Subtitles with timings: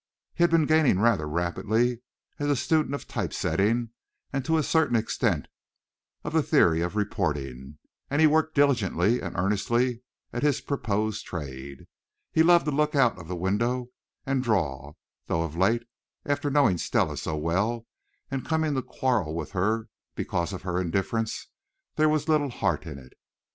[0.33, 2.01] He had been gaining rather rapidly
[2.39, 3.91] as a student of type setting,
[4.33, 5.47] and to a certain extent
[6.23, 7.77] of the theory of reporting,
[8.09, 10.01] and he worked diligently and earnestly
[10.33, 11.85] at his proposed trade.
[12.31, 13.89] He loved to look out of the window
[14.25, 14.93] and draw,
[15.27, 15.83] though of late,
[16.25, 17.85] after knowing Stella so well
[18.31, 21.49] and coming to quarrel with her because of her indifference,
[21.95, 23.13] there was little heart in it.